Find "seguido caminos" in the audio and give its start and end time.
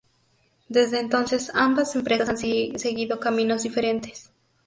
2.79-3.61